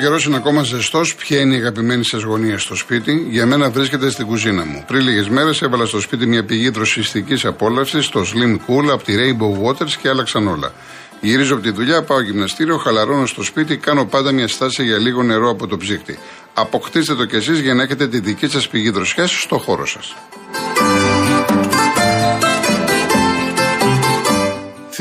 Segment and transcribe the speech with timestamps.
[0.00, 4.10] καιρός είναι ακόμα ζεστός, ποια είναι η αγαπημένη σας γωνία στο σπίτι; Για μένα βρίσκεται
[4.10, 4.84] στην κουζίνα μου.
[4.86, 9.14] Πριν λίγες μέρες έβαλα στο σπίτι μια πηγή δροσιστικής απόλαυσης, το Slim Cool από τη
[9.16, 10.72] Rainbow Waters και άλλαξαν όλα.
[11.20, 15.22] Γυρίζω από τη δουλειά, πάω γυμναστήριο, χαλαρώνω στο σπίτι, κάνω πάντα μια στάση για λίγο
[15.22, 16.18] νερό από το ψύχτη.
[16.54, 20.14] Αποκτήστε το κι εσείς για να έχετε τη δική σας πηγή δροσιάς στο χώρο σας.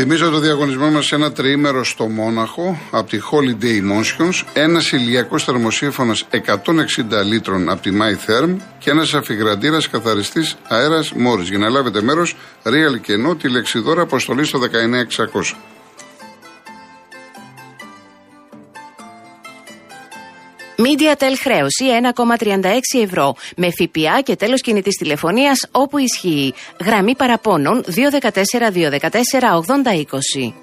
[0.02, 5.44] Θυμίζω το διαγωνισμό μας σε ένα τριήμερο στο Μόναχο από τη Holiday Emotions, ένας ηλιακός
[5.44, 11.44] θερμοσύφωνα 160 λίτρων από τη My Therm και ένας αφιγραντήρας καθαριστής αέρας Μόρι.
[11.44, 15.58] Για να λάβετε μέρος, real και ενώ τη λεξιδόρα αποστολή στο 19600.
[20.80, 21.86] MediaTel χρέωση
[22.96, 26.54] 1,36 ευρώ με ΦΠΑ και τέλος κινητής τηλεφωνίας όπου ισχύει.
[26.86, 27.92] Γραμμή παραπώνων 214
[28.72, 30.54] 214 8020.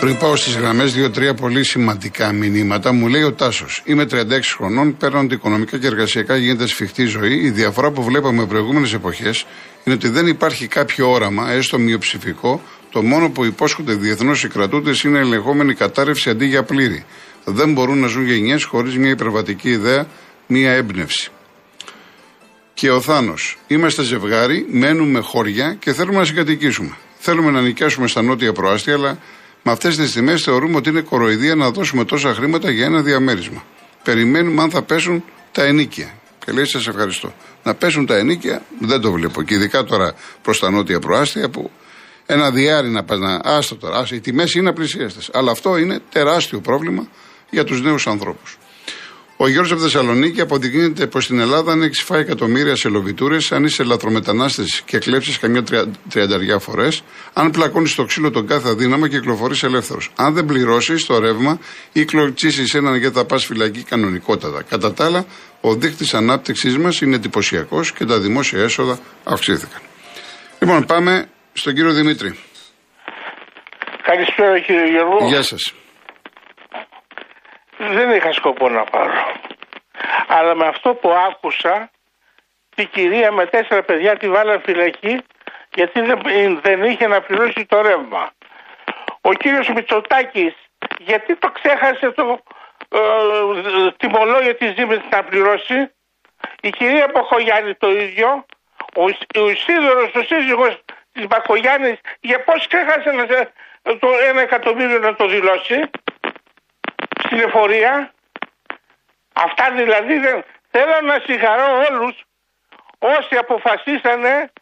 [0.00, 3.82] Πριν πάω στι γραμμές, δύο-τρία πολύ σημαντικά μηνύματα, μου λέει ο Τάσος.
[3.84, 7.34] Είμαι 36 χρονών, παίρνω ότι οικονομικά και εργασιακά γίνεται σφιχτή ζωή.
[7.34, 9.46] Η διαφορά που βλέπαμε προηγούμενες εποχές
[9.84, 15.02] είναι ότι δεν υπάρχει κάποιο όραμα, έστω μειοψηφικό, το μόνο που υπόσχονται διεθνώς οι κρατούντες
[15.02, 17.04] είναι ελεγχόμενη κατάρρευση αντί για πλήρη.
[17.44, 20.06] Δεν μπορούν να ζουν γενιές χωρίς μια υπερβατική ιδέα,
[20.46, 21.30] μια έμπνευση.
[22.74, 23.58] Και ο Θάνος.
[23.66, 26.96] Είμαστε ζευγάρι, μένουμε χώρια και θέλουμε να συγκατοικήσουμε.
[27.18, 29.18] Θέλουμε να νοικιάσουμε στα νότια προάστια, αλλά
[29.62, 33.64] με αυτές τις τιμές θεωρούμε ότι είναι κοροϊδία να δώσουμε τόσα χρήματα για ένα διαμέρισμα.
[34.02, 36.12] Περιμένουμε αν θα πέσουν τα ενίκια.
[36.44, 37.34] Και λέει: Σας ευχαριστώ.
[37.62, 39.42] Να πέσουν τα ενίκια δεν το βλέπω.
[39.42, 41.70] Και ειδικά τώρα προς τα νότια προάστια που
[42.30, 43.40] ένα διάρρη να πας να.
[43.44, 43.96] Άστο τώρα.
[43.96, 45.20] Άστο, οι τιμές είναι απλησίαστε.
[45.32, 47.08] Αλλά αυτό είναι τεράστιο πρόβλημα
[47.50, 48.58] για τους νέους ανθρώπους.
[49.36, 53.64] Ο Γιώργος από Θεσσαλονίκη αποδεικνύεται πως στην Ελλάδα αν έχεις φάει εκατομμύρια σε λοβιτούρες, αν
[53.64, 55.64] είσαι λαθρομετανάστες και κλέψεις καμιά
[56.08, 60.10] τριανταριά φορές, αν πλακώνεις το ξύλο τον κάθε αδύναμα και κυκλοφορείς ελεύθερος.
[60.16, 61.58] Αν δεν πληρώσεις το ρεύμα
[61.92, 64.62] ή κλωτσίσεις έναν γιατί θα πας φυλακή κανονικότατα.
[64.62, 65.26] Κατά τα άλλα,
[65.60, 69.80] ο δείκτης ανάπτυξής μας είναι εντυπωσιακός και τα δημόσια έσοδα αυξήθηκαν.
[70.58, 72.38] Λοιπόν, πάμε στον κύριο Δημήτρη.
[74.02, 75.26] Καλησπέρα κύριε Γιώργο.
[75.26, 75.74] Γεια σας.
[77.78, 79.12] Δεν είχα σκοπό να πάρω.
[80.28, 81.90] Αλλά με αυτό που άκουσα,
[82.74, 85.14] τη κυρία με τέσσερα παιδιά τη βάλα φυλακή
[85.74, 86.00] γιατί
[86.62, 88.30] δεν είχε να πληρώσει το ρεύμα.
[89.20, 90.54] Ο κύριος Μητσοτάκης
[90.98, 92.24] γιατί το ξέχασε το
[92.88, 93.00] ε,
[93.96, 95.90] τιμολόγιο της Ζήμης να πληρώσει;
[96.60, 98.44] Η κυρία Ποχογιάννη το ίδιο.
[98.94, 99.04] Ο,
[99.42, 100.87] ο Ισίδωρος, ο σύζυγος τη
[101.26, 103.26] Μπακογιάννης για πώς ξέχασε να,
[103.98, 105.90] το ένα εκατομμύριο να το δηλώσει
[107.24, 108.12] στην εφορία.
[109.32, 112.24] Αυτά δηλαδή δεν θέλω να συγχαρώ όλους
[112.98, 114.52] όσοι αποφασίσανε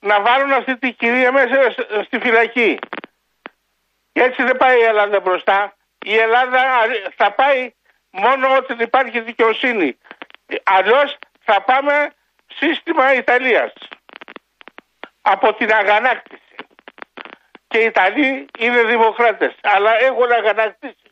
[0.00, 1.74] να βάλουν αυτή τη κυρία μέσα
[2.04, 2.78] στη φυλακή.
[4.12, 5.76] Και έτσι δεν πάει η Ελλάδα μπροστά.
[5.98, 6.60] Η Ελλάδα
[7.16, 7.72] θα πάει
[8.10, 9.98] μόνο όταν υπάρχει δικαιοσύνη.
[10.62, 12.10] Αλλιώς θα πάμε
[12.46, 13.72] σύστημα Ιταλίας
[15.26, 16.54] από την αγανάκτηση.
[17.68, 21.10] Και οι Ιταλοί είναι δημοκράτες, αλλά έχουν αγανακτήσει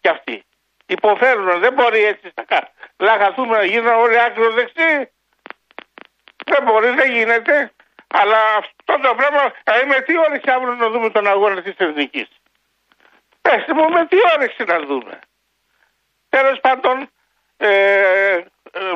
[0.00, 0.44] κι αυτοί.
[0.86, 5.10] Υποφέρουν, δεν μπορεί έτσι να λαγαθούμε να γίνουν όλοι άκρο δεξί.
[6.46, 7.72] Δεν μπορεί, δεν γίνεται.
[8.06, 12.28] Αλλά αυτό το πράγμα, δηλαδή με τι όρεξη αύριο να δούμε τον αγώνα της εθνικής.
[13.42, 15.18] Πέστε μου με τι όρεξη να δούμε.
[16.28, 17.10] Τέλος πάντων,
[17.56, 18.00] ε,
[18.30, 18.44] ε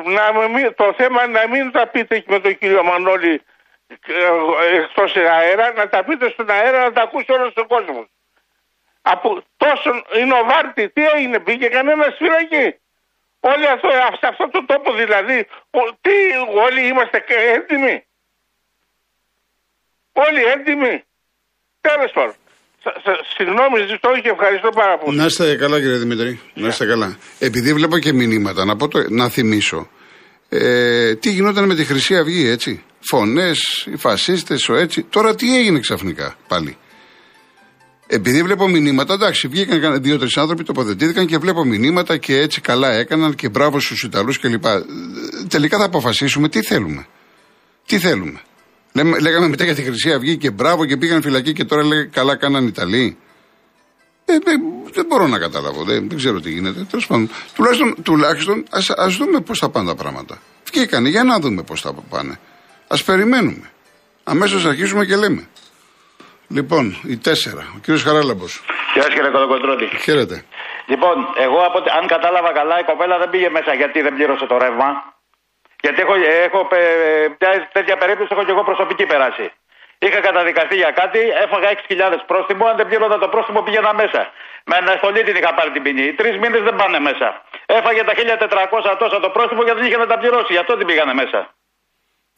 [0.03, 3.41] να, το θέμα να μην τα πείτε με τον κύριο Μανώλη
[4.83, 8.05] εκτός αέρα, να τα πείτε στον αέρα να τα ακούσει όλος ο κόσμος.
[9.01, 12.67] Από τόσο είναι ο Βάρτη, τι έγινε, πήγε κανένα φυλακή.
[13.39, 15.47] Όλοι αυτό, σε αυτό το τόπο δηλαδή,
[16.01, 16.17] τι,
[16.65, 17.23] όλοι είμαστε
[17.55, 18.05] έντιμοι.
[20.13, 21.03] Όλοι έντιμοι.
[21.81, 22.35] Τέλος πάντων.
[23.35, 25.17] Συγγνώμη, ζητώ και ευχαριστώ πάρα πολύ.
[25.17, 26.39] Να είστε καλά, κύριε Δημητρή.
[26.53, 27.17] Να είστε καλά.
[27.39, 29.89] Επειδή βλέπω και μηνύματα, να, πω το, να θυμίσω.
[30.49, 35.03] Ε, τι γινόταν με τη Χρυσή Αυγή, έτσι; Φωνές, οι φασίστες, ο έτσι.
[35.03, 36.77] Τώρα τι έγινε ξαφνικά πάλι.
[38.07, 43.35] Επειδή βλέπω μηνύματα, εντάξει, βγήκαν δύο-τρεις άνθρωποι, τοποθετήθηκαν και βλέπω μηνύματα και έτσι καλά έκαναν
[43.35, 44.63] και μπράβο στους Ιταλούς κλπ.
[45.47, 47.07] Τελικά θα αποφασίσουμε τι θέλουμε.
[47.85, 48.41] Τι θέλουμε.
[48.93, 52.05] Λέμε, λέγαμε μετά για τη Χρυσή Αυγή και μπράβο και πήγαν φυλακή και τώρα λέει
[52.07, 53.17] καλά κάναν Ιταλοί.
[54.25, 54.61] Ε, δεν,
[54.93, 56.85] δεν μπορώ να καταλάβω, δεν, δεν ξέρω τι γίνεται.
[56.89, 58.63] Τέλος πάντων, τουλάχιστον, τουλάχιστον
[58.95, 60.41] ας, δούμε πώς θα πάνε τα πράγματα.
[60.71, 62.39] Βγήκανε, για να δούμε πώς θα πάνε.
[62.95, 63.65] Α περιμένουμε.
[64.33, 65.43] Αμέσως αρχίσουμε και λέμε.
[66.57, 67.63] Λοιπόν, η τέσσερα.
[67.75, 68.51] Ο κύριος Χαράλαμπος.
[68.93, 69.85] Γεια σας κύριε Κολοκοντρώτη.
[70.05, 70.35] Χαίρετε.
[70.91, 71.15] Λοιπόν,
[71.45, 74.89] εγώ από, αν κατάλαβα καλά, η κοπέλα δεν πήγε μέσα γιατί δεν πλήρωσε το ρεύμα;
[75.83, 76.15] Γιατί έχω,
[76.47, 76.59] έχω
[77.41, 79.45] μια τέτοια περίπτωση έχω και εγώ προσωπική περάσει.
[80.05, 82.63] Είχα καταδικαστεί για κάτι, έφαγα 6.000 πρόστιμο.
[82.71, 84.21] Αν δεν πλήρωνα το πρόστιμο, πήγαινα μέσα.
[84.69, 86.05] Με αναστολή την είχα πάρει την ποινή.
[86.09, 87.27] Οι τρεις μήνες δεν πάνε μέσα.
[87.77, 88.13] Έφαγε τα
[88.93, 90.51] 1400 τόσα το πρόστιμο γιατί δεν είχε να τα πληρώσει.
[90.55, 91.39] Γι' αυτό την πήγανε μέσα.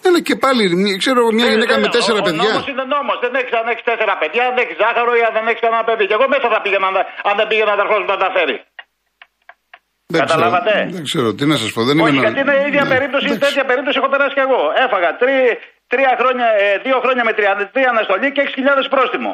[0.08, 2.50] Έλα και πάλι, μη- ξέρω μια Ε, γυναίκα ε, με τέσσερα ο, παιδιά.
[2.50, 3.18] Ο νόμος είναι νόμος.
[3.24, 6.04] Δεν έχει αν έχεις τέσσερα παιδιά, αν έχεις ζάχαρο ή αν δεν έχεις κανένα παιδί.
[6.10, 8.58] Και εγώ μέσα θα πήγαινα αν- αν δεν πήγαινα αδερφό μου να τα φέρει.
[10.14, 11.82] Δεν ξέρω, Καταλάβατε; δεν ξέρω, τι να σας πω.
[11.90, 13.44] Δεν Όχι, είμαι γιατί είναι η ίδια Ναι, περίπτωση, εντάξει.
[13.46, 14.62] τέτοια περίπτωση έχω περάσει κι εγώ.
[14.86, 15.38] Έφαγα τρί,
[15.92, 19.32] τρία χρόνια, ε, δύο χρόνια με 33 αναστολή και 6.000 πρόστιμο.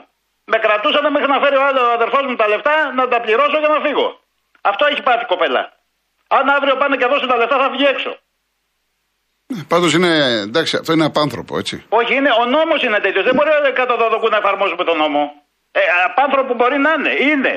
[0.51, 3.72] Με κρατούσαν μέχρι να φέρει ο άλλο αδερφός μου τα λεφτά να τα πληρώσω για
[3.75, 4.07] να φύγω.
[4.72, 5.62] Αυτό έχει πάθει η κοπέλα.
[6.38, 8.12] Αν αύριο πάνε και δώσουν τα λεφτά θα βγει έξω.
[9.68, 10.12] Πάντως είναι,
[10.48, 11.75] εντάξει, αυτό είναι απάνθρωπο, έτσι.
[11.90, 13.24] Όχι, είναι, ο νόμος είναι τέτοιος.
[13.28, 13.50] Δεν μπορεί
[13.81, 15.22] κατά το δοκού να εφαρμόσουμε τον νόμο.
[15.72, 15.80] Ε,
[16.10, 17.54] απάνθρωπο μπορεί να είναι, είναι.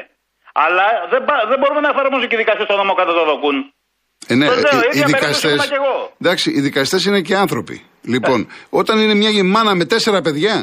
[0.65, 3.56] Αλλά δεν, πα- δεν μπορούμε να εφαρμόσουμε και οι δικαστές τον νόμο κατά το δοκούν.
[4.27, 5.49] Ε, ναι, Το λέω, ε, ίδια οι περίπτωση δικαστέ.
[5.49, 5.94] ήμουνα κι εγώ.
[6.23, 7.77] Εντάξει, οι δικαστές είναι και άνθρωποι.
[8.15, 8.39] Λοιπόν,
[8.81, 10.55] όταν είναι μια μάνα με τέσσερα παιδιά,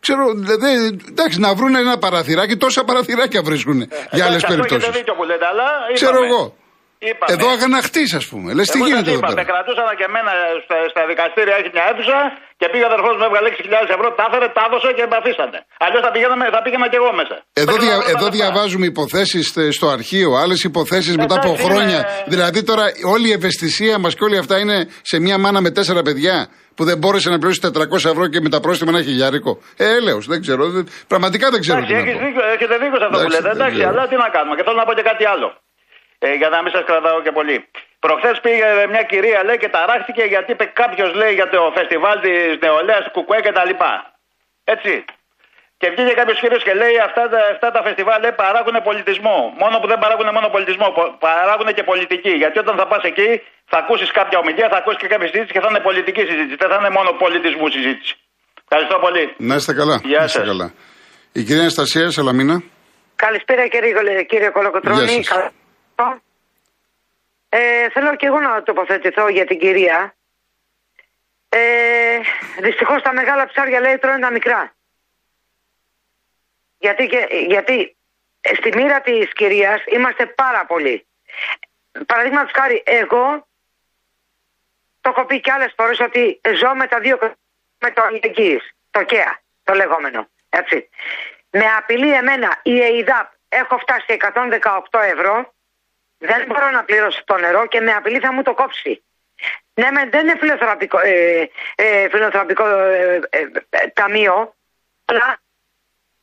[0.00, 4.48] ξέρω, δε, δε- εντάξει, να βρουν ένα παραθυράκι, τόσα παραθυράκια βρίσκουν για άλλες Εντάξει, αυτό
[4.54, 4.84] περιπτώσεις.
[4.84, 5.92] Έχετε δίκιο που λέτε, αλλά είπαμε.
[5.94, 6.42] Ξέρω εγώ.
[7.10, 7.30] Είπαμε.
[7.34, 8.48] Εδώ αγαναχτεί, ας πούμε.
[8.56, 9.48] Λες, τι Εγώ γίνεται σας εδώ είπα, με πέρα.
[9.52, 10.32] κρατούσαν και εμένα
[10.64, 12.18] στα, στα δικαστήρια, έχει μια αίθουσα
[12.60, 15.58] και πήγα αδερφός μου, έβγαλε 6.000 ευρώ, τα έφερε, τα έδωσε και με αφήσανε.
[15.84, 17.36] Αλλιώς θα, πήγαινα- θα πήγαινα και εγώ μέσα.
[17.62, 18.36] Εδώ, Μέχρι δια, να βρω τα εδώ λεφτά.
[18.38, 19.44] διαβάζουμε υποθέσεις
[19.78, 21.98] στο αρχείο, άλλες υποθέσεις μετά από Εντάξει, χρόνια.
[22.02, 22.84] είναι- Δηλαδή τώρα
[23.14, 24.78] όλη η ευαισθησία μας και όλοι αυτά είναι
[25.10, 26.36] σε μια μάνα με τέσσερα παιδιά
[26.76, 29.52] που δεν μπόρεσε να πληρώσει 400 ευρώ και με τα πρόστιμα να έχει χιλιάρικο.
[29.76, 30.62] Ε, έλεος, δεν ξέρω.
[30.74, 32.26] δεν- πραγματικά δεν ξέρω Εντάξει, τι να έχεις πω.
[32.26, 33.48] δίκιο, έχετε δίκιο σε αυτό που Εντάξει, λέτε.
[33.48, 33.90] δεν Εντάξει, ξέρω.
[33.92, 34.54] αλλά τι να κάνουμε.
[34.56, 35.48] Και θέλω να πω και κάτι άλλο.
[36.26, 37.56] Ε, για να μην σας κρατάω και πολύ.
[38.04, 42.36] Προχθές πήγε μια κυρία λέει και ταράχτηκε γιατί είπε κάποιος λέει για το φεστιβάλ της
[42.64, 43.92] νεολαίας του Κουκουέ και τα λοιπά.
[44.74, 44.92] Έτσι.
[45.80, 49.36] Και βγήκε κάποιος κύριο και λέει αυτά, τα- αυτά τα φεστιβάλ λέει, παράγουν πολιτισμό.
[49.62, 52.32] Μόνο που δεν παράγουν μόνο πολιτισμό, πο- παράγουν και πολιτική.
[52.42, 53.28] Γιατί όταν θα πας εκεί
[53.70, 56.56] θα ακούσεις κάποια ομιλία, θα ακούσεις και κάποια συζήτηση και θα είναι πολιτική συζήτηση.
[56.62, 58.14] Δεν θα είναι μόνο πολιτισμού συζήτηση.
[58.64, 59.24] Ευχαριστώ πολύ.
[59.50, 59.96] Να είστε καλά.
[60.10, 60.48] Γεια να είστε σας.
[60.52, 60.66] καλά.
[61.38, 62.56] Η κυρία Αναστασία Σαλαμίνα.
[63.24, 63.92] Καλησπέρα κύριε,
[64.32, 64.50] κύριε
[64.82, 65.52] Γεια
[65.98, 66.06] Κολοκοτρώνη.
[66.06, 66.06] σας.
[66.06, 66.22] Καλά.
[67.48, 70.14] Ε, θέλω και εγώ να τοποθετηθώ για την κυρία.
[71.48, 72.18] Ε,
[72.60, 74.72] Δυστυχώς τα μεγάλα ψάρια λέει τρώνε τα μικρά.
[76.78, 77.96] Γιατί, και, γιατί
[78.40, 81.06] ε, στη μοίρα της κυρίας είμαστε πάρα πολλοί.
[82.06, 83.46] Παραδείγματος χάρη, εγώ
[85.00, 87.18] το έχω πει και άλλες φορές ότι ζω με τα δύο
[87.78, 90.28] με το αλληλεγγύη, το ΚΕΑ, το λεγόμενο.
[90.48, 90.88] Έτσι.
[91.50, 94.16] Με απειλεί εμένα η ΕΙΔΑΠ, έχω φτάσει
[94.90, 95.54] 118 ευρώ,
[96.18, 99.02] δεν μπορώ να πληρώσω το νερό και με απειλεί θα μου το κόψει.
[99.74, 104.54] Ναι, με, δεν είναι φιλοθεραπικό, ε, ε, φιλοθεραπικό ε, ε, ε, ταμείο,
[105.04, 105.40] αλλά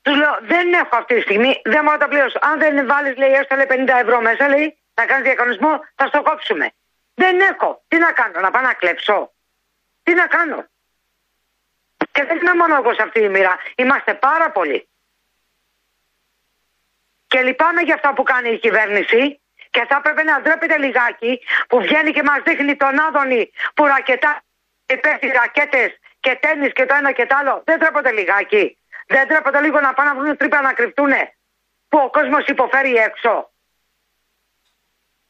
[0.02, 2.40] τους λέω δεν έχω αυτή τη στιγμή, δεν μπορώ να τα πληρώσω.
[2.42, 6.22] Αν δεν βάλεις, λέει, έστω λέει 50 ευρώ μέσα, λέει, να κάνεις διακανονισμό, θα στο
[6.22, 6.72] κόψουμε.
[7.14, 7.84] Δεν έχω.
[7.88, 9.34] Τι να κάνω, να πάω να κλέψω.
[10.04, 10.66] Τι να κάνω.
[12.12, 13.58] Και δεν είμαι μόνο εγώ σε αυτή τη μοίρα.
[13.76, 14.90] Είμαστε πάρα πολλοί.
[17.28, 19.40] Και λυπάμαι για αυτά που κάνει η κυβέρνηση
[19.76, 24.44] και θα έπρεπε να ντρέπεται λιγάκι που βγαίνει και μας δείχνει τον Άδωνη που ρακετά
[24.86, 25.90] και πέφτει ρακέτες
[26.20, 27.64] και τέννις και το ένα και το άλλο.
[27.66, 28.78] Δεν τρέπονται λιγάκι.
[29.08, 31.22] Δεν τρέπονται λίγο να πάνε να βρουν τρύπα να κρυφτούνε
[31.90, 33.34] που ο κόσμος υποφέρει έξω.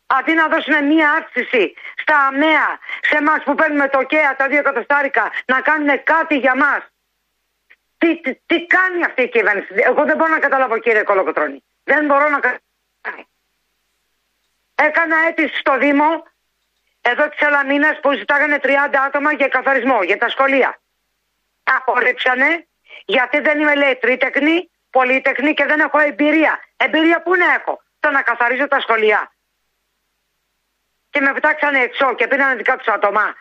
[0.06, 2.70] Αντί να δώσουν μία αύξηση στα αμαία,
[3.02, 6.82] σε εμάς που παίρνουμε το ΚΕΑ, τα δύο εκατοστάρικα, να κάνουν κάτι για μας.
[7.98, 11.64] Τι, τι, τι κάνει αυτή η κυβέρνηση; Εγώ δεν μπορώ να καταλάβω κύριε Κολοκοτρώνη.
[11.84, 13.34] Δεν μπορώ να καταλάβω.
[14.76, 16.24] Έκανα αίτηση στο Δήμο
[17.02, 18.70] εδώ της Ελαμίνα που ζητάγανε 30
[19.06, 20.80] άτομα για καθαρισμό για τα σχολεία.
[21.64, 22.68] Απορρίψανε
[23.06, 26.60] γιατί δεν είμαι λέει τρίτεκνη, πολύτεκνη και δεν έχω εμπειρία.
[26.78, 29.32] Εμπειρία πού να έχω, το να καθαρίζω τα σχολεία.
[31.10, 33.36] Και με πετάξανε έξω και πήραν δικά τους άτομα.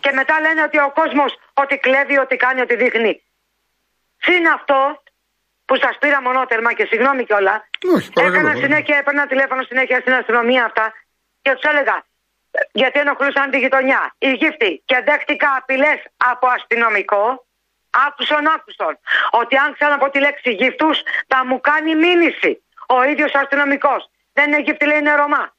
[0.00, 3.22] Και μετά λένε ότι ο κόσμος ότι κλέβει, ότι κάνει, ότι δείχνει.
[4.18, 5.02] Συν αυτό;
[5.68, 7.54] Που σας πήρα μονότερμα και συγγνώμη κιόλα.
[7.94, 8.64] Όχι, παρακαλώ, Έκανα παρακαλώ.
[8.64, 10.92] συνέχεια, έπαιρνα τηλέφωνο συνέχεια στην αστυνομία αυτά
[11.42, 11.96] και τους έλεγα
[12.50, 14.14] ε, γιατί ενοχλούσαν τη γειτονιά.
[14.18, 17.46] Οι γύφτοι και δέχτηκα απειλές από αστυνομικό.
[18.06, 18.98] Άκουσον, άκουσον.
[19.30, 22.62] Ότι αν ξαναπώ τη λέξη γύφτους θα μου κάνει μήνυση.
[22.86, 24.10] Ο ίδιος αστυνομικός.
[24.32, 25.54] Δεν είναι γύφτη, λέει είναι Ρωμά.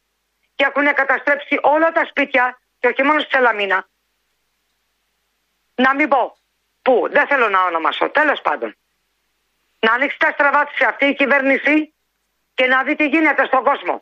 [0.55, 3.87] Και έχουν καταστρέψει όλα τα σπίτια και όχι μόνο στη Σελαμίνα.
[5.75, 6.37] Να μην πω.
[6.81, 8.09] Πού, δεν θέλω να ονομάσω.
[8.09, 8.75] Τέλος πάντων.
[9.85, 11.93] Να ανοίξει τα στραβά της σε αυτή η κυβέρνηση
[12.57, 13.95] και να δει τι γίνεται στον κόσμο.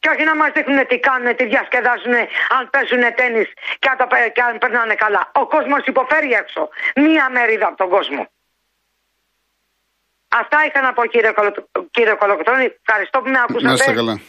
[0.00, 2.14] Και όχι να μας δείχνουν τι κάνουν, τι διασκεδάζουν,
[2.56, 5.30] αν παίζουν τέννις και αν, το, πε- και αν περνάνε καλά.
[5.34, 6.68] Ο κόσμος υποφέρει έξω.
[6.94, 8.22] Μία μερίδα από τον κόσμο.
[10.28, 11.52] Αυτά είχα να πω κύριε, Κολο...
[11.90, 12.66] κύριε Κολοκοτρώνη.
[12.86, 13.66] Ευχαριστώ που με ακούσατε.
[13.66, 14.20] Να είστε καλά.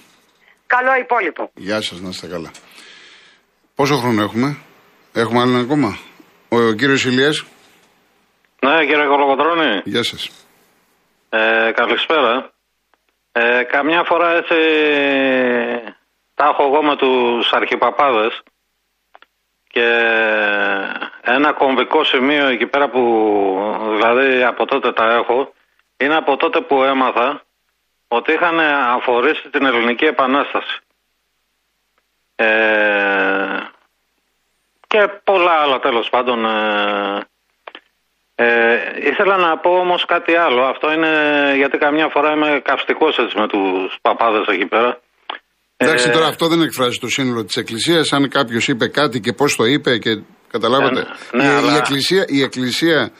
[0.67, 1.51] Καλό υπόλοιπο.
[1.55, 2.51] Γεια σας, να είστε καλά.
[3.75, 4.57] Πόσο χρόνο έχουμε,
[5.13, 5.97] Έχουμε άλλον ακόμα;
[6.49, 7.45] Ο, ο κύριος Ηλίας;
[8.59, 9.81] Ναι, κύριε Κολοκοτρώνη.
[9.83, 10.29] Γεια σας.
[11.29, 12.51] Ε, καλησπέρα.
[13.31, 14.55] Ε, καμιά φορά έτσι
[16.33, 18.41] τα έχω εγώ με τους αρχιπαπάδες
[19.67, 19.87] και
[21.21, 23.01] ένα κομβικό σημείο εκεί πέρα που
[23.93, 25.53] δηλαδή από τότε τα έχω
[25.97, 27.41] είναι από τότε που έμαθα
[28.07, 30.79] ότι είχαν αφορήσει την Ελληνική Επανάσταση.
[32.35, 33.57] Ε,
[34.87, 37.28] και πολλά άλλα τέλος πάντων ε,
[38.41, 38.47] ε,
[39.09, 40.61] ήθελα να πω όμως κάτι άλλο.
[40.73, 41.11] Αυτό είναι
[41.55, 44.99] γιατί καμιά φορά είμαι καυστικός έτσι με τους παπάδες εκεί πέρα.
[45.77, 48.13] Εντάξει, ε, τώρα αυτό δεν εκφράζει το σύνολο της Εκκλησίας.
[48.13, 50.99] Αν κάποιος είπε κάτι και πώς το είπε και καταλάβατε.
[50.99, 51.73] Ε, ναι, η, αλλά...
[51.73, 53.11] η, Εκκλησία, η εκκλησία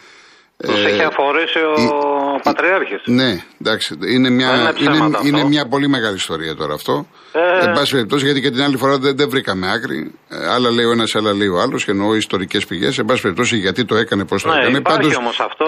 [0.58, 3.02] τους ε, έχει αφορήσει ο η, Πατριάρχης.
[3.06, 3.98] Ναι, εντάξει.
[4.14, 7.08] Είναι μια, είναι, είναι, είναι, μια πολύ μεγάλη ιστορία τώρα αυτό.
[7.32, 10.12] Ε, Εν πάση περιπτώσει, γιατί και την άλλη φορά δεν, δεν βρήκαμε άκρη.
[10.30, 11.86] Ε, άλλα λέει ο ένας, άλλα λέει ο άλλος.
[11.86, 12.98] Και εννοώ ιστορικές πηγές.
[12.98, 14.82] Εν πάση περιπτώσει, γιατί το έκανε, πώς το ναι, έκανε.
[14.82, 15.16] Πάντως.
[15.16, 15.66] όμως αυτό.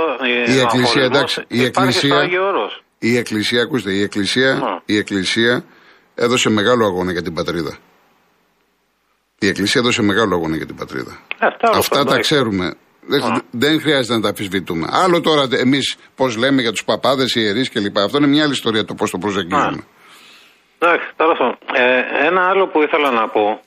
[0.48, 1.44] Η, η Εκκλησία, εντάξει.
[1.48, 2.30] Η Εκκλησία,
[3.00, 4.80] η Εκκλησία, ακούστε, η Εκκλησία, Ναι.
[4.86, 5.64] η Εκκλησία
[6.16, 7.78] έδωσε μεγάλο αγώνα για την πατρίδα.
[9.40, 11.20] Η Εκκλησία έδωσε μεγάλο αγώνα για την πατρίδα.
[11.40, 12.74] Ε, τέλος Αυτά πάντων, τα ξέρουμε.
[13.06, 14.88] Δεν, δεν χρειάζεται να τα αμφισβητούμε.
[14.92, 17.98] Άλλο τώρα εμείς πώς λέμε για τους παπάδες, ιερείς κλπ.
[17.98, 19.84] Αυτό είναι μια άλλη ιστορία το πώς το προσεγγίζουμε.
[20.84, 21.58] Εντάξει, τέλος πάντων.
[21.74, 23.62] Ε, ένα άλλο που ήθελα να πω.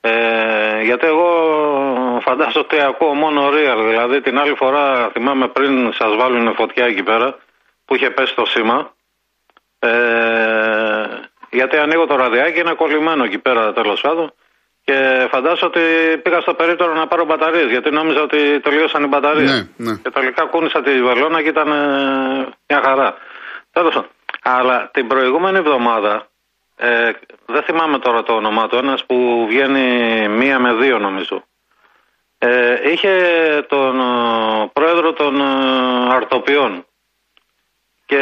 [0.00, 1.28] Ε, γιατί εγώ
[2.22, 3.84] φαντάζομαι ότι ακούω μόνο real.
[3.88, 7.38] Δηλαδή την άλλη φορά θυμάμαι πριν σας βάλουν φωτιά εκεί πέρα
[7.84, 8.92] που είχε πέσει το σήμα.
[9.78, 9.90] Ε,
[11.50, 14.32] γιατί ανοίγω το ραδιάκι, είναι κολλημένο εκεί πέρα τέλος πάντων.
[14.84, 19.50] Και φαντάζομαι ότι πήγα στο περίπτωρο να πάρω μπαταρίες γιατί νόμιζα ότι τελείωσαν οι μπαταρίες.
[19.50, 19.96] Ναι, ναι.
[20.02, 23.14] Και τελικά κούνησα τη βελόνα και ήταν ε, μια χαρά.
[23.72, 24.10] Τέλος πάντων.
[24.42, 26.29] Αλλά την προηγούμενη εβδομάδα,
[26.82, 27.10] ε,
[27.46, 31.44] δεν θυμάμαι τώρα το όνομά του, ένας που βγαίνει μία με δύο νομίζω.
[32.38, 33.12] Ε, είχε
[33.68, 36.84] τον ε, πρόεδρο των ε, αρτοπιών
[38.06, 38.16] και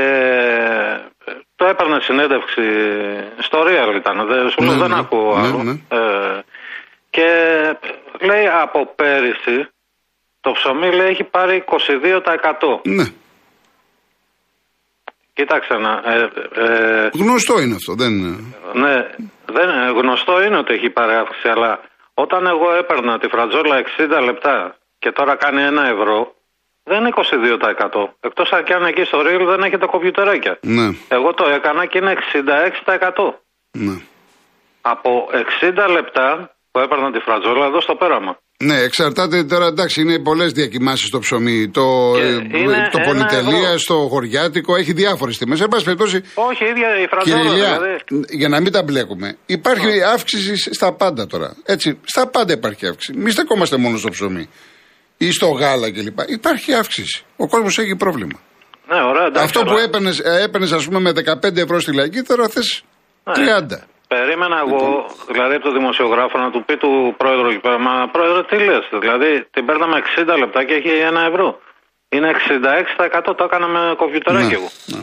[1.25, 2.63] ε, το έπαιρνε συνέντευξη
[3.39, 4.99] στο Real ήταν, δεν, σου λέω Ναι, δεν ναι.
[4.99, 5.63] ακούω Ναι, άλλο.
[5.63, 5.97] ναι.
[5.97, 6.45] Ε,
[7.11, 7.29] και
[8.21, 9.69] λέει από πέρυσι
[10.41, 12.81] το ψωμί λέει έχει πάρει 22%.
[12.83, 13.05] Ναι.
[15.39, 16.03] Κοίταξε να.
[16.05, 17.95] Ε, ε, Γνωστό είναι αυτό.
[17.95, 18.13] Δεν...
[18.75, 18.97] ναι,
[19.47, 21.81] δεν, γνωστό είναι ότι έχει πάρει αύξηση, αλλά
[22.15, 26.35] όταν εγώ έπαιρνα τη φρατζόλα 60 λεπτά και τώρα κάνει 1 ευρώ,
[26.83, 28.09] δεν είναι 22%.
[28.21, 30.59] Εκτός αν και αν εκεί στο Real δεν έχετε κομπιουτεράκια.
[30.63, 33.33] Ναι, Εγώ το έκανα και είναι 66%.
[33.71, 33.97] ναι.
[34.81, 35.29] Από
[35.61, 38.39] 60 λεπτά που έπαιρνα τη φρατζόλα εδώ στο πέραμα.
[38.65, 41.69] Ναι, εξαρτάται τώρα, εντάξει, είναι πολλές διακοιμάσεις στο ψωμί.
[41.69, 43.79] Το, Και ε, είναι το ένα πολυτελεία, ευρώ.
[43.79, 45.61] στο χωριάτικο, έχει διάφορες τιμές.
[45.61, 47.37] Εν πάση περιπτώσει, Όχι, η ίδια η φρατζόλα.
[47.41, 48.37] κύριε Ηλία, δηλαδή.
[48.37, 51.57] για να μην τα μπλέκουμε, υπάρχει αύξηση στα πάντα τώρα.
[51.65, 53.19] Έτσι, στα πάντα υπάρχει αύξηση.
[53.19, 54.49] Μη στεκόμαστε μόνο στο ψωμί
[55.17, 56.19] ή στο γάλα κλπ.
[56.29, 57.25] Υπάρχει αύξηση.
[57.37, 58.41] Ο κόσμος έχει πρόβλημα.
[58.89, 62.21] Ναι, ωραία, εντάξει, Αυτό που αλλά- έπαιρνες, έπαιρνες, ας πούμε με 15 ευρώ στη λαϊκή,
[62.23, 62.83] τώρα θες
[63.25, 63.33] Ναι.
[63.35, 63.87] 30.
[64.13, 65.05] Περίμενα εγώ, Λοιπόν.
[65.35, 68.85] δηλαδή από τον δημοσιογράφο να του πει του πρόεδρου εκεί πέρα, μα πρόεδρε τι λες,
[69.05, 71.49] δηλαδή την παίρναμε 60 λεπτά και έχει ένα ευρώ.
[72.15, 72.29] Είναι
[73.29, 74.69] 66% το έκανα με κομπιουτεράκι εγώ.
[74.93, 75.03] ναι.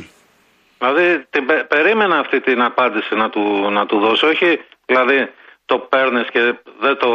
[0.80, 3.44] Δηλαδή την πε- περίμενα αυτή την απάντηση να του,
[3.78, 4.50] να του δώσω, όχι
[4.86, 5.18] δηλαδή
[5.66, 6.40] το παίρνεις και
[6.80, 7.10] δεν το...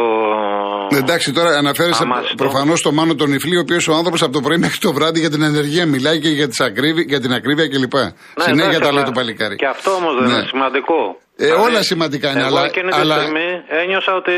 [0.97, 2.35] Εντάξει, τώρα αναφέρεσαι Αμάστο.
[2.35, 5.19] προφανώς στο Μάνο τον Ιφλή, ο οποίος ο άνθρωπος από το πρωί μέχρι το βράδυ
[5.19, 7.93] για την ενεργεία μιλάει και για, τις ακρίβει, για την ακρίβεια κλπ.
[7.93, 8.11] Ναι,
[8.43, 9.55] Συνέχεια εντάξει, τα λέει αλλά το παλικάρι.
[9.55, 10.33] Και αυτό όμως δεν Ναι.
[10.33, 11.17] είναι σημαντικό.
[11.45, 14.31] Ε, όλα σημαντικά είναι, εγώ αλλά- εκείνη τη αλλά- στιγμή ένιωσα ότι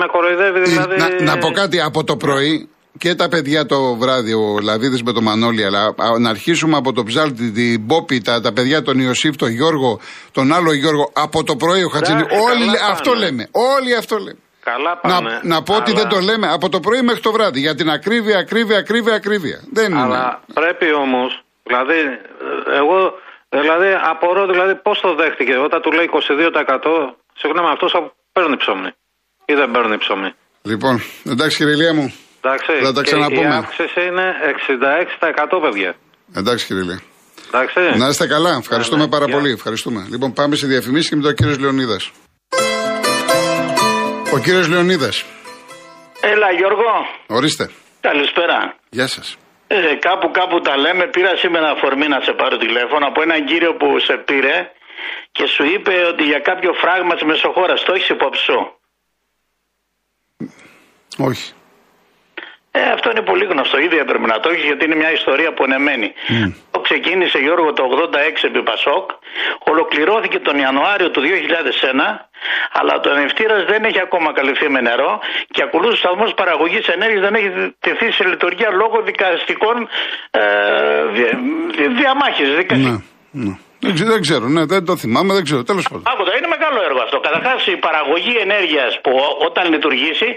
[0.00, 0.96] με κοροϊδεύει Ε, δηλαδή...
[0.96, 5.12] Να, να πω κάτι από το πρωί και τα παιδιά το βράδυ, ο Λαβίδης με
[5.12, 8.98] το Μανώλη, αλλά α, να αρχίσουμε από το Ψάλτη, την Μπόπη, τα, τα παιδιά, τον
[8.98, 10.00] Ιωσήφ, τον Γιώργο,
[10.32, 12.20] τον άλλο Γιώργο, από το πρωί ο Χατζηνή.
[12.20, 12.92] Εντάξει, Όλοι καλά λέ- πάνε.
[12.92, 13.48] αυτό λέμε.
[13.76, 14.38] Όλοι αυτό λέμε.
[14.64, 15.40] Καλά Να, πάνε.
[15.42, 17.60] να πω ότι αλλά- δεν το λέμε από το πρωί μέχρι το βράδυ.
[17.60, 19.60] Για την ακρίβεια, ακρίβεια, ακρίβεια, ακρίβεια.
[19.72, 20.00] Δεν είναι.
[20.00, 21.98] Αλλά πρέπει όμως, δηλαδή,
[22.72, 22.98] ε, εγώ
[23.58, 27.14] δηλαδή, απορώ δηλαδή πώς το δέχτηκε όταν του λέει 22%.
[27.40, 27.92] Συγγνώμη, αυτός
[28.32, 28.90] παίρνει ψωμί
[29.44, 30.30] ή δεν παίρνει ψωμί.
[30.62, 30.94] Λοιπόν,
[31.32, 32.06] εντάξει κύριε Ηλία μου.
[32.42, 33.54] Εντάξει, Θα τα και ξαναπούμε.
[33.54, 34.26] η αύξηση είναι
[35.56, 35.94] 66% παιδιά.
[36.36, 37.00] Εντάξει κύριε Ηλία.
[37.48, 37.98] Εντάξει.
[37.98, 38.52] Να είστε καλά.
[38.60, 39.10] Ευχαριστούμε Ναι, ναι.
[39.10, 39.34] πάρα Γεια.
[39.36, 39.50] πολύ.
[39.52, 40.06] Ευχαριστούμε.
[40.10, 42.10] Λοιπόν, πάμε στη διαφημίση και με τον κύριο Λεωνίδας.
[44.34, 45.24] Ο κύριος Λεωνίδας.
[46.20, 46.90] Έλα Γιώργο,
[47.26, 47.70] Ορίστε.
[48.00, 48.74] καλησπέρα.
[48.90, 49.36] Γεια σας.
[49.72, 53.74] Ε, κάπου κάπου τα λέμε, πήρα σήμερα αφορμή να σε πάρω τηλέφωνο από έναν κύριο
[53.74, 54.70] που σε πήρε
[55.32, 58.78] και σου είπε ότι για κάποιο φράγμα της Μεσοχώρας το έχεις υπόψη σου;
[61.18, 61.52] Όχι.
[62.70, 63.78] Ε, αυτό είναι πολύ γνωστό.
[63.78, 66.12] Ήδη έπρεπε να το έχεις γιατί είναι μια ιστορία που ενεμένη.
[66.90, 67.82] Το ξεκίνησε Γιώργο το
[68.12, 69.06] 86 επί Πασόκ,
[69.70, 71.24] ολοκληρώθηκε τον Ιανουάριο του 2001
[72.78, 75.20] Αλλά το νευτήρας δεν έχει ακόμα καλυφθεί με νερό
[75.54, 77.50] και ακολούθω ο σταθμός παραγωγής ενέργειας δεν έχει
[77.84, 79.76] τεθεί σε λειτουργία λόγω δικαστικών
[80.30, 80.40] ε,
[81.98, 82.48] διαμάχης.
[82.86, 82.96] Ναι,
[83.30, 83.54] ναι.
[83.84, 85.62] Δεν, ξέρω, δεν ξέρω, ναι, δεν το θυμάμαι, δεν ξέρω.
[85.62, 86.04] Τέλος πάντων.
[86.12, 87.20] Άκουτα, είναι μεγάλο έργο αυτό.
[87.20, 89.10] Καταρχάς, η παραγωγή ενέργειας που
[89.48, 90.28] όταν λειτουργήσει,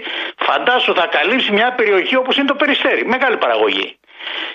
[0.46, 3.06] φαντάσου θα καλύψει μια περιοχή όπως είναι το περιστέρι.
[3.06, 3.96] Μεγάλη παραγωγή.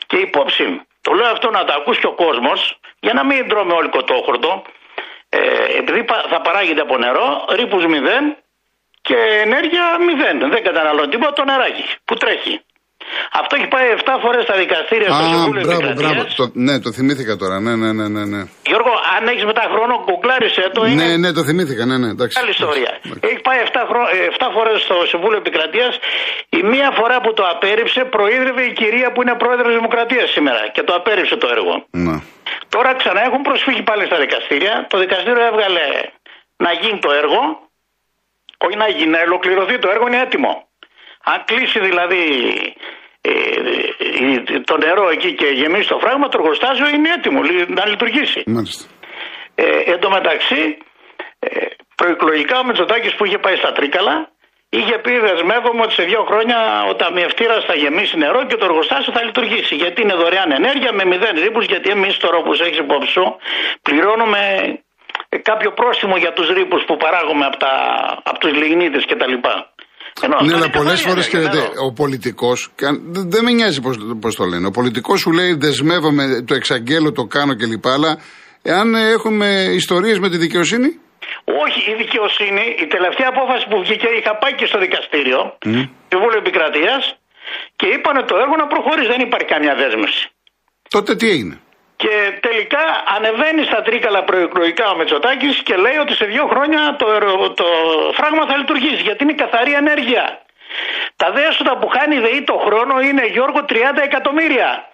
[0.09, 0.65] Και υπόψη,
[1.01, 4.63] το λέω αυτό να το ακούσει και ο κόσμος, για να μην τρώμε όλοι κοτόχορτο,
[5.29, 5.39] ε,
[5.77, 8.37] επειδή θα παράγεται από νερό, ρήπους μηδέν
[9.01, 10.49] και ενέργεια μηδέν.
[10.49, 12.61] Δεν καταναλώνει τίποτα το νεράκι που τρέχει.
[13.31, 16.21] Αυτό έχει πάει 7 φορές στα δικαστήρια στο Συμβούλιο μπράβο, μπράβο.
[16.39, 17.55] Το, ναι, το θυμήθηκα τώρα.
[17.65, 18.23] Ναι, ναι, ναι, ναι.
[18.33, 18.41] ναι.
[18.69, 20.81] Γιώργο, αν έχεις μετά χρόνο, κουκλάρισε το.
[20.85, 21.03] Είναι...
[21.03, 21.83] Ναι, ναι, το θυμήθηκα.
[21.89, 22.35] Ναι, ναι, εντάξει.
[22.41, 22.91] Άλλη ιστορία.
[23.05, 23.23] Εντάξει.
[23.29, 24.01] Έχει πάει 7, χρο...
[24.37, 25.93] 7 φορές στο Συμβούλιο Επικρατείας.
[26.59, 30.83] Η μία φορά που το απέρριψε, προείδρευε η κυρία που είναι πρόεδρος Δημοκρατίας σήμερα και
[30.87, 31.73] το απέρριψε το έργο.
[32.05, 32.15] Ναι.
[32.73, 34.73] Τώρα ξανά έχουν προσφύγει πάλι στα δικαστήρια.
[34.89, 35.85] Το δικαστήριο έβγαλε
[36.65, 37.41] να γίνει το έργο.
[38.65, 40.51] Όχι να, γίνει, να ολοκληρωθεί το έργο, είναι έτοιμο.
[41.31, 42.98] Αν κλείσει δηλαδή ε, ε,
[44.63, 48.43] το νερό εκεί και γεμίσει το φράγμα, το εργοστάσιο είναι έτοιμο να λειτουργήσει.
[48.45, 48.83] Μάλιστα.
[49.55, 50.77] Ε, εν τω μεταξύ,
[51.39, 51.49] ε,
[51.95, 54.15] προεκλογικά ο Μετσοτάκης που είχε πάει στα Τρίκαλα,
[54.69, 56.57] είχε πει δεσμεύομαι ότι σε δύο χρόνια
[56.89, 59.75] ο ταμιευτήρας θα γεμίσει νερό και το εργοστάσιο θα λειτουργήσει.
[59.75, 63.35] Γιατί είναι δωρεάν ενέργεια με μηδέν ρήπους, γιατί εμείς τώρα όπως έχεις υπόψη σου,
[63.81, 64.41] πληρώνουμε
[65.41, 67.73] κάποιο πρόστιμο για τους ρήπους που παράγουμε από, τα,
[68.23, 69.33] από τους λιγνίτες κτλ.
[70.45, 72.71] Ναι, αλλά πολλές φορές ξέρετε, ο πολιτικός.
[73.33, 73.81] Δεν με νοιάζει
[74.21, 74.67] πώς το λένε.
[74.67, 77.87] Ο πολιτικός σου λέει δεσμεύομαι, το εξαγγέλω, το κάνω κλπ.
[77.87, 78.17] Αλλά
[78.61, 79.47] εάν έχουμε
[79.81, 80.89] ιστορίες με τη δικαιοσύνη;
[81.63, 85.89] Όχι, η δικαιοσύνη, η τελευταία απόφαση που βγήκε, είχα πάει και στο δικαστήριο, mm.
[86.05, 87.01] στη Βούλη Επικρατείας
[87.75, 89.07] και είπαν το έργο να προχωρήσει.
[89.07, 90.23] Δεν υπάρχει καμιά δέσμευση.
[90.89, 91.55] Τότε τι έγινε;
[92.01, 92.83] Και τελικά
[93.15, 97.05] ανεβαίνει στα τρίκαλα προεκλογικά ο Μετσοτάκης και λέει ότι σε δύο χρόνια το,
[97.53, 97.65] το
[98.13, 100.41] φράγμα θα λειτουργήσει γιατί είναι καθαρή ενέργεια.
[101.15, 104.87] Τα δέσποτα που χάνει η ΔΕΗ το χρόνο είναι Γιώργο 30 εκατομμύρια.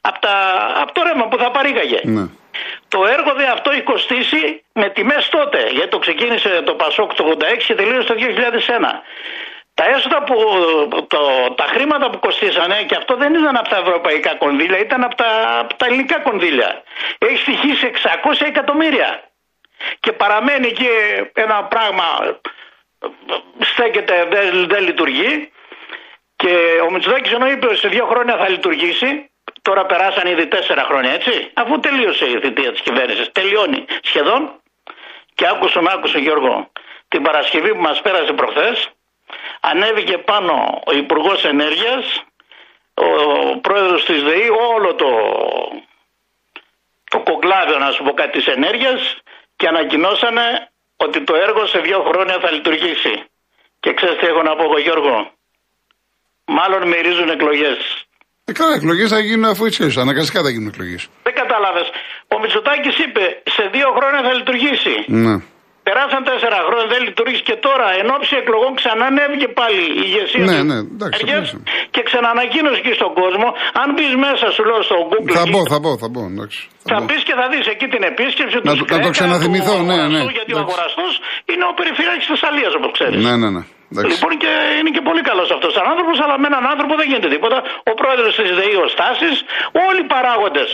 [0.00, 0.34] Από, τα,
[0.82, 2.00] από το ρεύμα που θα παρήγαγε.
[2.02, 2.26] Ναι.
[2.88, 5.68] Το έργο δε αυτό έχει κοστίσει με τιμές τότε.
[5.70, 8.18] Γιατί το ξεκίνησε το Πασόκ το 86 και τελείωσε το 2001.
[9.74, 10.34] Τα έσοδα που,
[11.06, 15.14] το, τα χρήματα που κοστίσανε και αυτό δεν ήταν από τα ευρωπαϊκά κονδύλια, ήταν από
[15.14, 16.82] τα, από τα ελληνικά κονδύλια.
[17.18, 17.90] Έχει στοιχήσει
[18.30, 19.22] 600 εκατομμύρια.
[20.00, 20.86] Και παραμένει εκεί
[21.32, 22.04] ένα πράγμα,
[23.60, 25.52] στέκεται, δεν, δεν λειτουργεί.
[26.36, 29.30] Και ο Μητσοτάκης ενώ είπε ότι σε δύο χρόνια θα λειτουργήσει,
[29.62, 34.60] τώρα περάσαν ήδη τέσσερα χρόνια έτσι, αφού τελείωσε η θητεία της κυβέρνησης, τελειώνει σχεδόν.
[35.34, 36.72] Και άκουσε με άκουσε Γιώργο,
[37.08, 38.90] την Παρασκευή που μας πέρασε προχθές,
[39.60, 42.24] ανέβηκε πάνω ο Υπουργός Ενέργειας,
[42.94, 43.08] ο
[43.60, 45.10] πρόεδρος της ΔΕΗ, όλο το,
[47.10, 49.00] το κογκλάβιο, να σου πω κάτι, της ενέργειας
[49.56, 50.46] και ανακοινώσανε
[50.96, 53.24] ότι το έργο σε δύο χρόνια θα λειτουργήσει.
[53.80, 55.32] Και ξέρεις τι έχω να πω εγώ, Γιώργο;
[56.44, 57.78] Μάλλον μυρίζουν εκλογές.
[58.44, 61.08] Ε, καλά, εκλογές θα γίνουν αφού έτσι Αναγκαστικά θα γίνουν εκλογές.
[61.22, 61.86] Δεν κατάλαβες.
[62.28, 64.94] Ο Μητσοτάκης είπε σε δύο χρόνια θα λειτουργήσει.
[65.06, 65.34] Ναι.
[65.86, 70.44] Περάσαν τέσσερα χρόνια, δεν λειτουργήσε και τώρα εν ώψη εκλογών ξανά ανέβηκε πάλι η ηγεσία
[70.50, 71.20] ναι, ναι, εντάξει,
[71.94, 73.48] και ξανανακοίνωσε εκεί στον κόσμο.
[73.82, 75.32] Αν μπεις μέσα, σου λέω στο Google.
[75.40, 76.22] Θα μπω, θα μπω, θα μπω.
[76.34, 78.68] Εντάξει, θα, θα μπεις και θα δεις εκεί την επίσκεψη τους.
[78.68, 80.20] Να, να το ξαναθυμηθώ, ναι, ναι.
[80.38, 81.12] Γιατί ο αγοραστός
[81.52, 83.20] είναι ο περιφερειακή Θεσσαλίας, όπως ξέρεις.
[83.26, 83.62] Ναι, ναι, ναι.
[83.92, 84.10] Εντάξει.
[84.12, 87.30] Λοιπόν και είναι και πολύ καλός αυτός ο άνθρωπος, αλλά με έναν άνθρωπο δεν γίνεται
[87.36, 87.58] τίποτα.
[87.90, 89.36] Ο πρόεδρος της ΔΕΗ, ο Στάσης,
[89.88, 90.70] όλοι οι παράγοντες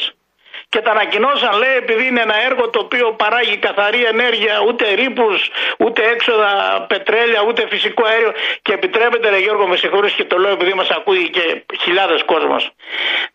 [0.77, 5.39] και τα ανακοινώσαν λέει επειδή είναι ένα έργο το οποίο παράγει καθαρή ενέργεια ούτε ρήπους,
[5.85, 6.51] ούτε έξοδα
[6.93, 8.33] πετρέλαια, ούτε φυσικό αέριο
[8.65, 11.45] και επιτρέπεται ρε Γιώργο με συγχωρείς και το λέω επειδή μας ακούει και
[11.83, 12.63] χιλιάδες κόσμος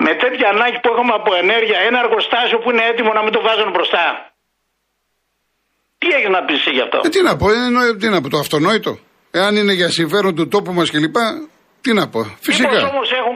[0.05, 3.41] με τέτοια ανάγκη που έχουμε από ενέργεια ένα εργοστάσιο που είναι έτοιμο να μην το
[3.47, 4.05] βάζουν μπροστά
[5.99, 8.27] τι έχεις να πεις εσύ γι' αυτό; Ε, τι να πω, ε, τι να πω
[8.35, 8.91] το αυτονόητο
[9.39, 11.17] εάν είναι για συμφέρον του τόπου μας κλπ
[11.83, 12.21] τι να πω.
[12.47, 12.79] Φυσικά.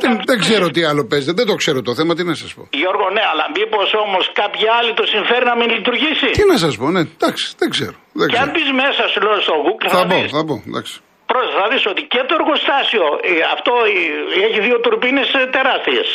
[0.04, 1.34] Δεν, δεν ξέρω τι άλλο παίζετε.
[1.40, 2.12] Δεν το ξέρω το θέμα.
[2.18, 2.64] Τι να σας πω.
[2.82, 6.74] Γιώργο, ναι, αλλά μήπως όμως κάποιοι άλλοι το συμφέρει να μην λειτουργήσει; Τι να σας
[6.80, 7.04] πω, ναι.
[7.18, 7.96] Εντάξει, δεν ξέρω.
[8.20, 9.88] Δεν και αν πεις μέσα, σου λέω στο Google.
[9.94, 10.56] Θα, θα μπω, θα μπω.
[10.70, 10.94] Εντάξει.
[11.32, 16.08] Πρόσεχε, θα δεις ότι και το εργοστάσιο, ε, αυτό ε, έχει δύο τουρμπίνες τεράστιες.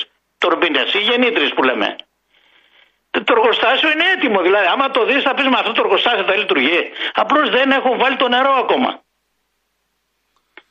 [0.43, 1.89] Τουρμπίνες, οι γεννήτρε που λέμε.
[3.29, 4.39] Το εργοστάσιο είναι έτοιμο.
[4.47, 6.81] Δηλαδή, άμα το δεις, θα πεις με αυτό το εργοστάσιο θα λειτουργεί.
[7.23, 8.91] Απλώς δεν έχουν βάλει το νερό ακόμα.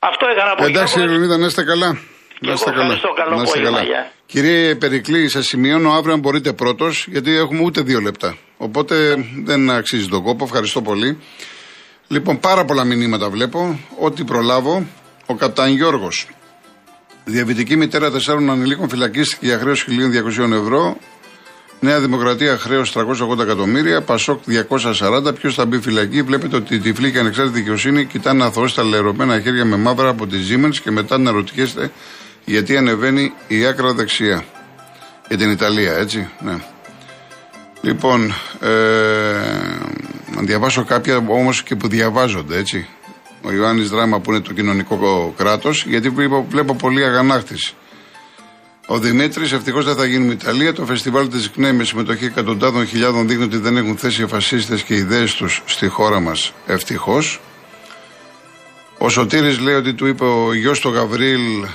[0.10, 1.89] Αυτό έκανα από Εντάξει, Λεωνίδα, να είστε καλά.
[2.39, 2.99] Να είστε καλά.
[3.15, 3.82] Καλό να είστε καλά.
[4.25, 8.38] Κύριε Περικλή, σας σημειώνω αύριο αν μπορείτε πρώτος, γιατί έχουμε ούτε δύο λεπτά.
[8.58, 10.43] Οπότε δεν αξίζει τον κόπο.
[10.43, 11.17] Ευχαριστώ πολύ.
[12.08, 13.80] Λοιπόν, πάρα πολλά μηνύματα βλέπω.
[13.99, 14.88] Ό,τι προλάβω.
[15.25, 16.28] Ο Καπτάν Γιώργος.
[17.25, 20.97] Διαβητική μητέρα τεσσάρων ανηλίκων φυλακίστηκε για χρέος 1.200 ευρώ.
[21.80, 25.34] Νέα Δημοκρατία χρέος 380 εκατομμύρια, Πασόκ 240.
[25.34, 26.21] Ποιος θα μπει φυλακή.
[26.21, 30.10] Βλέπετε ότι η τυφλή και ανεξάρτητη δικαιοσύνη κοιτάνε να θωρώσει τα λερωμένα χέρια με μαύρα
[30.10, 31.91] από τη Siemens και μετά να ρωτιέστε
[32.45, 34.45] γιατί ανεβαίνει η άκρα δεξιά.
[35.28, 36.30] Για την Ιταλία, έτσι.
[36.39, 36.58] Ναι.
[37.82, 38.69] Λοιπόν, ε,
[40.36, 42.88] να διαβάσω κάποια όμως και που διαβάζονται, έτσι.
[43.41, 47.73] Ο Ιωάννης Δράμα που είναι το κοινωνικό κράτος, γιατί βλέπω, βλέπω πολύ αγανάκτηση.
[48.91, 50.73] Ο Δημήτρης, ευτυχώς δεν θα γίνουμε Ιταλία.
[50.73, 54.75] Το φεστιβάλ της ΚΝΕ με συμμετοχή εκατοντάδων χιλιάδων δείχνει ότι δεν έχουν θέση οι φασίστε
[54.75, 56.54] και οι ιδέες τους στη χώρα μας.
[56.65, 57.41] Ευτυχώς.
[58.97, 61.65] Ο Σωτήρης λέει ότι του είπε ο γιος του Γαβρίλ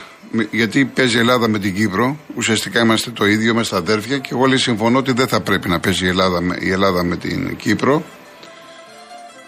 [0.51, 2.18] γιατί παίζει η Ελλάδα με την Κύπρο.
[2.37, 5.81] Ουσιαστικά είμαστε το ίδιο, είμαστε αδέρφια και εγώ λέει συμφωνώ ότι δεν θα πρέπει να
[5.81, 8.05] παίζει η Ελλάδα, η Ελλάδα με την Κύπρο.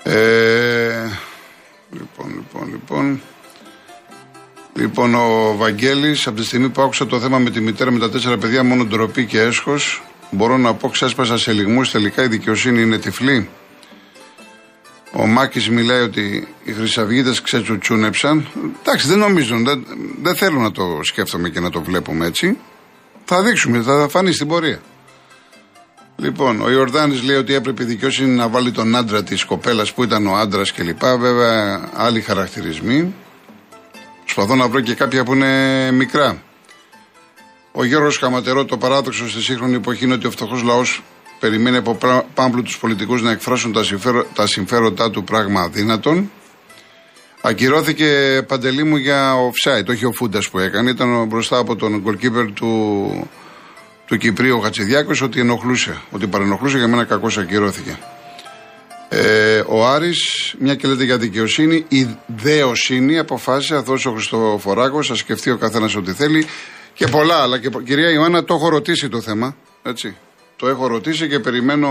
[0.02, 0.12] Ε,
[1.90, 3.20] λοιπόν, λοιπόν, λοιπόν.
[4.78, 8.10] Λοιπόν, ο Βαγγέλης, από τη στιγμή που άκουσα το θέμα με τη μητέρα με τα
[8.10, 11.90] τέσσερα παιδιά, μόνο ντροπή και έσχος, μπορώ να πω ξέσπασα σε λιγμούς.
[11.90, 13.48] Τελικά η δικαιοσύνη είναι τυφλή.
[15.12, 18.48] Ο Μάκης μιλάει ότι οι Χρυσαυγίτες ξετσουτσούνεψαν.
[18.80, 19.86] Εντάξει, δεν νομίζω, δεν,
[20.22, 22.58] δεν θέλω να το σκέφτομαι και να το βλέπουμε έτσι.
[23.24, 24.80] Θα δείξουμε, θα φανεί στην πορεία.
[26.16, 30.02] Λοιπόν, ο Ιορδάνης λέει ότι έπρεπε η δικαιοσύνη να βάλει τον άντρα της κοπέλας που
[30.02, 31.04] ήταν ο άντρας κλπ.
[31.18, 33.14] Βέβαια, άλλοι χαρακτηρισμοί.
[34.22, 36.42] Προσπαθώ να βρω και κάποια που είναι μικρά.
[37.72, 41.02] Ο Γιώργος Καματερό, το παράδοξο στη σύγχρονη εποχή είναι ότι ο φτωχός λαός
[41.40, 41.98] περιμένει από
[42.34, 46.30] πάμπλου τους πολιτικούς να εκφράσουν τα, συμφέρον, τα συμφέροντά του πράγμα αδύνατον.
[47.40, 50.90] Ακυρώθηκε παντελή μου για offside, όχι ο Φούντας που έκανε.
[50.90, 53.30] Ήταν μπροστά από τον goalkeeper του,
[54.06, 56.78] του Κυπρίου ο Χατσιδιάκο ότι ενοχλούσε, ότι παρενοχλούσε.
[56.78, 57.98] Για μένα κακώς ακυρώθηκε.
[59.08, 65.08] Ε, ο Άρης, μια και λέτε για δικαιοσύνη, η δεοσύνη αποφάσισε, θα δώσει ο Χριστοφοράκος,
[65.08, 66.46] θα σκεφτεί ο καθένας ό,τι θέλει
[66.94, 67.58] και πολλά άλλα.
[67.58, 69.56] Και, κυρία Ιωάννα, το έχω ρωτήσει το θέμα.
[69.82, 70.16] Έτσι.
[70.56, 71.88] Το έχω ρωτήσει και περιμένω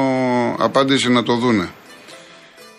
[0.59, 1.69] απάντηση να το δούνε.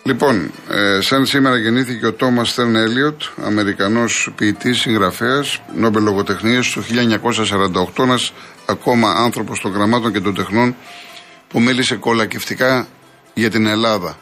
[0.03, 6.81] Λοιπόν, ε, σαν σήμερα γεννήθηκε ο Τόμας Στέρν Έλιοτ, Αμερικανός ποιητής, συγγραφέας, Νόμπελ Λογοτεχνίας του
[6.81, 8.33] 1948, ένας
[8.65, 10.75] ακόμα άνθρωπος των γραμμάτων και των τεχνών
[11.47, 12.87] που μίλησε κολακευτικά
[13.33, 14.17] για την Ελλάδα.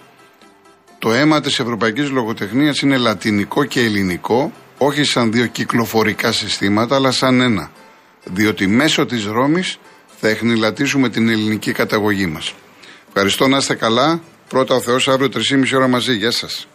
[1.00, 7.12] Το αίμα της ευρωπαϊκής λογοτεχνίας είναι λατινικό και ελληνικό, όχι σαν δύο κυκλοφορικά συστήματα, αλλά
[7.12, 7.72] σαν ένα.
[8.24, 9.78] Διότι μέσω της Ρώμης
[10.20, 12.54] θα εχνηλατήσουμε την ελληνική καταγωγή μας.
[13.08, 14.22] Ευχαριστώ να είστε καλά.
[14.50, 16.14] Πρώτα ο Θεός αύριο 3,5 ώρα μαζί.
[16.16, 16.68] Γεια σας.